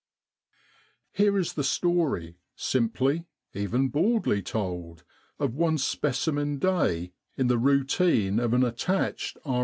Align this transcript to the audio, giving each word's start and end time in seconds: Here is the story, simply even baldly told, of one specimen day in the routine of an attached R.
Here 1.11 1.37
is 1.37 1.53
the 1.53 1.63
story, 1.63 2.39
simply 2.55 3.27
even 3.53 3.89
baldly 3.89 4.41
told, 4.41 5.03
of 5.37 5.53
one 5.53 5.77
specimen 5.77 6.57
day 6.57 7.11
in 7.37 7.45
the 7.45 7.59
routine 7.59 8.39
of 8.39 8.55
an 8.55 8.63
attached 8.63 9.37
R. 9.45 9.59